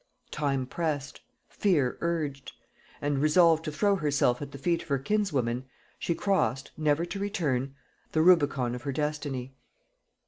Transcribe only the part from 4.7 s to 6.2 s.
of her kinswoman, she